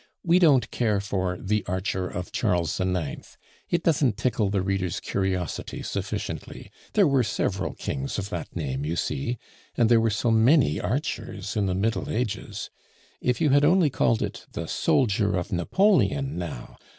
We 0.23 0.39
don't 0.39 0.71
care 0.71 0.99
for 0.99 1.37
The 1.37 1.63
Archer 1.67 2.07
of 2.07 2.31
Charles 2.31 2.79
IX.; 2.79 3.37
it 3.69 3.83
doesn't 3.83 4.17
tickle 4.17 4.49
the 4.49 4.63
reader's 4.63 4.99
curiosity 4.99 5.83
sufficiently; 5.83 6.71
there 6.93 7.05
were 7.05 7.21
several 7.21 7.75
kings 7.75 8.17
of 8.17 8.29
that 8.31 8.55
name, 8.55 8.83
you 8.83 8.95
see, 8.95 9.37
and 9.77 9.89
there 9.89 10.01
were 10.01 10.09
so 10.09 10.31
many 10.31 10.79
archers 10.81 11.55
in 11.55 11.67
the 11.67 11.75
Middle 11.75 12.09
Ages. 12.09 12.71
If 13.21 13.39
you 13.39 13.51
had 13.51 13.63
only 13.63 13.91
called 13.91 14.23
it 14.23 14.47
the 14.53 14.67
Soldier 14.67 15.35
of 15.37 15.51
Napoleon, 15.51 16.35
now! 16.35 16.77